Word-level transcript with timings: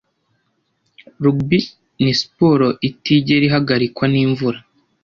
Rugby 1.23 1.57
ni 2.01 2.13
siporo 2.19 2.67
itigera 2.87 3.43
ihagarikwa 3.49 4.05
n'imvura. 4.09 4.59